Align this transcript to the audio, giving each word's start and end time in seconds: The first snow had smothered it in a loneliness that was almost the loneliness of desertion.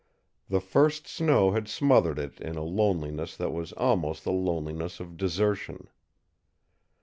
The 0.49 0.61
first 0.61 1.05
snow 1.05 1.51
had 1.51 1.67
smothered 1.67 2.17
it 2.17 2.39
in 2.41 2.55
a 2.57 2.63
loneliness 2.63 3.37
that 3.37 3.51
was 3.53 3.71
almost 3.73 4.23
the 4.23 4.31
loneliness 4.31 4.99
of 4.99 5.15
desertion. 5.15 5.89